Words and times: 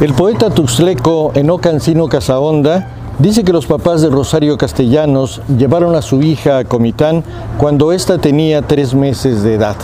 El 0.00 0.14
poeta 0.14 0.48
tuxleco 0.48 1.32
Enocancino 1.34 2.08
Casaonda 2.08 2.86
dice 3.18 3.42
que 3.42 3.52
los 3.52 3.66
papás 3.66 4.00
de 4.00 4.08
Rosario 4.08 4.56
Castellanos 4.56 5.42
llevaron 5.48 5.96
a 5.96 6.02
su 6.02 6.22
hija 6.22 6.58
a 6.58 6.64
Comitán 6.64 7.24
cuando 7.58 7.90
ésta 7.90 8.18
tenía 8.18 8.62
tres 8.62 8.94
meses 8.94 9.42
de 9.42 9.54
edad. 9.54 9.74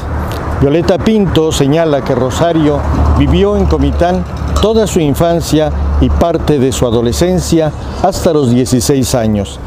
Violeta 0.60 0.98
Pinto 0.98 1.50
señala 1.50 2.04
que 2.04 2.14
Rosario 2.14 2.78
vivió 3.18 3.56
en 3.56 3.66
Comitán 3.66 4.24
toda 4.62 4.86
su 4.86 5.00
infancia 5.00 5.72
y 6.00 6.08
parte 6.08 6.60
de 6.60 6.70
su 6.70 6.86
adolescencia 6.86 7.72
hasta 8.00 8.32
los 8.32 8.52
16 8.52 9.16
años. 9.16 9.58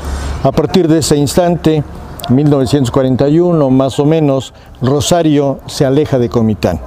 A 0.43 0.53
partir 0.53 0.87
de 0.87 0.99
ese 0.99 1.17
instante, 1.17 1.83
1941 2.29 3.69
más 3.69 3.99
o 3.99 4.05
menos, 4.05 4.53
Rosario 4.81 5.59
se 5.65 5.85
aleja 5.85 6.17
de 6.19 6.29
Comitán. 6.29 6.79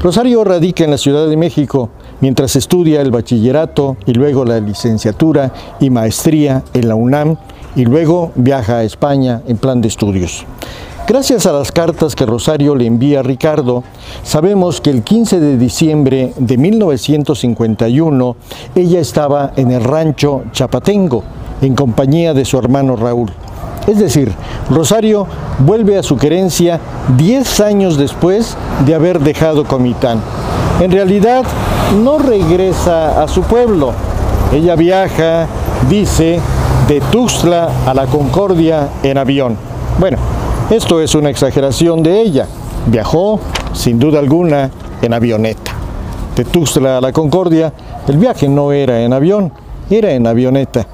Rosario 0.00 0.44
radica 0.44 0.84
en 0.84 0.92
la 0.92 0.98
Ciudad 0.98 1.26
de 1.26 1.36
México 1.36 1.88
mientras 2.24 2.56
estudia 2.56 3.02
el 3.02 3.10
bachillerato 3.10 3.98
y 4.06 4.14
luego 4.14 4.46
la 4.46 4.58
licenciatura 4.58 5.52
y 5.78 5.90
maestría 5.90 6.62
en 6.72 6.88
la 6.88 6.94
UNAM 6.94 7.36
y 7.76 7.84
luego 7.84 8.32
viaja 8.34 8.78
a 8.78 8.82
España 8.82 9.42
en 9.46 9.58
plan 9.58 9.82
de 9.82 9.88
estudios. 9.88 10.46
Gracias 11.06 11.44
a 11.44 11.52
las 11.52 11.70
cartas 11.70 12.16
que 12.16 12.24
Rosario 12.24 12.76
le 12.76 12.86
envía 12.86 13.20
a 13.20 13.22
Ricardo, 13.22 13.84
sabemos 14.22 14.80
que 14.80 14.88
el 14.88 15.02
15 15.02 15.38
de 15.38 15.58
diciembre 15.58 16.32
de 16.38 16.56
1951 16.56 18.36
ella 18.74 19.00
estaba 19.00 19.52
en 19.56 19.72
el 19.72 19.84
rancho 19.84 20.44
Chapatengo 20.50 21.22
en 21.60 21.74
compañía 21.74 22.32
de 22.32 22.46
su 22.46 22.56
hermano 22.56 22.96
Raúl. 22.96 23.32
Es 23.86 23.98
decir, 23.98 24.32
Rosario 24.70 25.26
vuelve 25.58 25.98
a 25.98 26.02
su 26.02 26.16
querencia 26.16 26.80
10 27.18 27.60
años 27.60 27.98
después 27.98 28.56
de 28.86 28.94
haber 28.94 29.20
dejado 29.20 29.64
Comitán. 29.66 30.22
En 30.80 30.90
realidad, 30.90 31.44
no 32.02 32.18
regresa 32.18 33.22
a 33.22 33.28
su 33.28 33.42
pueblo. 33.42 33.92
Ella 34.52 34.76
viaja, 34.76 35.46
dice, 35.88 36.40
de 36.88 37.00
Tuxtla 37.00 37.68
a 37.86 37.94
la 37.94 38.06
Concordia 38.06 38.88
en 39.02 39.18
avión. 39.18 39.56
Bueno, 39.98 40.18
esto 40.70 41.00
es 41.00 41.14
una 41.14 41.30
exageración 41.30 42.02
de 42.02 42.20
ella. 42.20 42.46
Viajó, 42.86 43.40
sin 43.72 43.98
duda 43.98 44.18
alguna, 44.18 44.70
en 45.02 45.12
avioneta. 45.12 45.72
De 46.36 46.44
Tuxtla 46.44 46.98
a 46.98 47.00
la 47.00 47.12
Concordia, 47.12 47.72
el 48.08 48.18
viaje 48.18 48.48
no 48.48 48.72
era 48.72 49.00
en 49.00 49.12
avión, 49.12 49.52
era 49.90 50.10
en 50.10 50.26
avioneta 50.26 50.86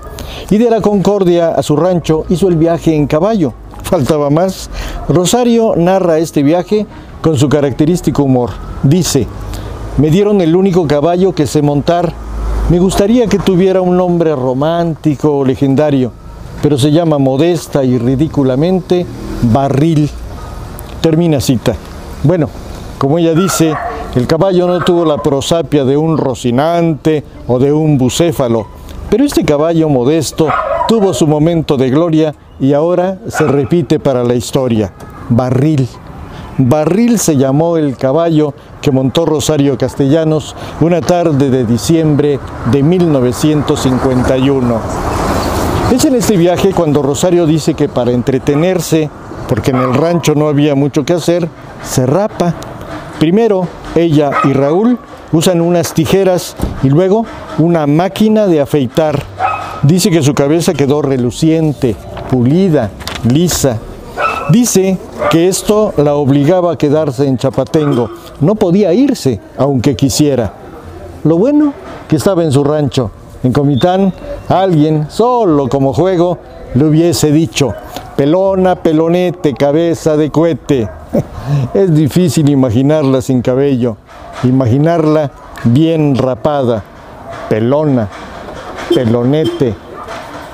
y 0.51 0.59
de 0.59 0.71
la 0.71 0.81
Concordia 0.81 1.51
a 1.51 1.63
su 1.63 1.77
rancho 1.77 2.25
hizo 2.29 2.49
el 2.49 2.57
viaje 2.57 2.95
en 2.95 3.07
caballo. 3.07 3.53
Faltaba 3.83 4.31
más. 4.31 4.71
Rosario 5.09 5.75
narra 5.77 6.19
este 6.19 6.43
viaje 6.43 6.87
con 7.21 7.37
su 7.37 7.49
característico 7.49 8.23
humor. 8.23 8.51
Dice, 8.83 9.27
me 9.99 10.11
dieron 10.11 10.41
el 10.41 10.57
único 10.57 10.87
caballo 10.87 11.33
que 11.33 11.47
sé 11.47 11.63
montar. 11.63 12.13
Me 12.69 12.79
gustaría 12.79 13.27
que 13.27 13.39
tuviera 13.39 13.81
un 13.81 13.97
nombre 13.97 14.35
romántico 14.35 15.39
o 15.39 15.45
legendario, 15.45 16.13
pero 16.63 16.79
se 16.79 16.93
llama 16.93 17.19
modesta 17.19 17.85
y 17.85 17.99
ridículamente 17.99 19.07
barril. 19.43 20.09
Termina 21.01 21.41
cita. 21.41 21.75
Bueno, 22.23 22.49
como 22.99 23.19
ella 23.19 23.35
dice, 23.35 23.75
el 24.15 24.27
caballo 24.27 24.67
no 24.67 24.81
tuvo 24.81 25.05
la 25.05 25.19
prosapia 25.19 25.85
de 25.85 25.97
un 25.97 26.17
rocinante 26.19 27.25
o 27.47 27.59
de 27.59 27.73
un 27.73 27.99
bucéfalo 27.99 28.81
pero 29.11 29.25
este 29.25 29.45
caballo 29.45 29.89
modesto 29.89 30.49
tuvo 30.87 31.13
su 31.13 31.27
momento 31.27 31.77
de 31.77 31.91
gloria 31.91 32.33
y 32.61 32.75
ahora 32.75 33.19
se 33.27 33.45
repite 33.45 33.99
para 33.99 34.23
la 34.23 34.35
historia. 34.35 34.93
Barril. 35.29 35.89
Barril 36.69 37.19
se 37.19 37.37
llamó 37.37 37.77
el 37.77 37.97
caballo 37.97 38.55
que 38.83 38.91
montó 38.91 39.25
Rosario 39.25 39.79
Castellanos 39.79 40.55
una 40.81 41.01
tarde 41.01 41.49
de 41.49 41.65
diciembre 41.65 42.39
de 42.71 42.83
1951. 42.83 44.81
Es 45.93 46.05
en 46.05 46.17
este 46.17 46.37
viaje 46.37 46.73
cuando 46.73 47.03
Rosario 47.03 47.47
dice 47.47 47.75
que 47.75 47.89
para 47.89 48.13
entretenerse, 48.13 49.09
porque 49.49 49.71
en 49.71 49.79
el 49.79 49.95
rancho 49.95 50.35
no 50.35 50.49
había 50.49 50.75
mucho 50.75 51.05
que 51.05 51.15
hacer, 51.15 51.49
se 51.83 52.05
rapa. 52.07 52.55
Primero, 53.19 53.67
ella 53.95 54.31
y 54.45 54.53
Raúl 54.53 54.99
usan 55.33 55.61
unas 55.61 55.95
tijeras 55.95 56.57
y 56.83 56.91
luego 56.91 57.25
una 57.59 57.87
máquina 57.87 58.47
de 58.47 58.61
afeitar. 58.61 59.23
Dice 59.83 60.11
que 60.11 60.23
su 60.23 60.35
cabeza 60.35 60.75
quedó 60.75 61.01
reluciente, 61.01 61.97
pulida, 62.31 62.91
lisa. 63.25 63.79
Dice 64.51 64.99
que 65.31 65.47
esto 65.47 65.95
la 65.97 66.15
obligaba 66.17 66.73
a 66.73 66.79
quedarse 66.79 67.27
en 67.27 67.39
Chapatengo. 67.39 68.11
No 68.41 68.57
podía 68.57 68.93
irse, 68.93 69.41
aunque 69.57 69.95
quisiera. 69.95 70.53
Lo 71.23 71.39
bueno 71.39 71.73
que 72.09 72.17
estaba 72.17 72.43
en 72.43 72.51
su 72.51 72.65
rancho. 72.65 73.13
En 73.43 73.53
Comitán, 73.53 74.13
alguien, 74.49 75.07
solo 75.09 75.69
como 75.69 75.93
juego, 75.93 76.39
le 76.75 76.85
hubiese 76.85 77.31
dicho, 77.31 77.73
pelona, 78.17 78.75
pelonete, 78.77 79.55
cabeza 79.55 80.17
de 80.17 80.31
cohete. 80.31 80.89
Es 81.75 81.95
difícil 81.95 82.49
imaginarla 82.49 83.23
sin 83.23 83.43
cabello, 83.43 83.97
imaginarla 84.45 85.31
bien 85.65 86.17
rapada, 86.17 86.83
pelona, 87.49 88.09
pelonete, 88.95 89.75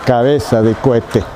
cabeza 0.04 0.62
de 0.62 0.74
cohete. 0.74 1.35